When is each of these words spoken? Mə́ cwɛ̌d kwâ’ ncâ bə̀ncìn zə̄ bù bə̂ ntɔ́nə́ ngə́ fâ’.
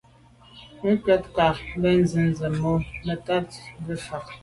Mə́ 0.81 0.93
cwɛ̌d 1.03 1.23
kwâ’ 1.33 1.45
ncâ 1.53 1.65
bə̀ncìn 1.81 2.27
zə̄ 2.37 2.49
bù 2.57 2.61
bə̂ 2.61 2.85
ntɔ́nə́ 3.15 3.61
ngə́ 3.81 3.95
fâ’. 4.05 4.17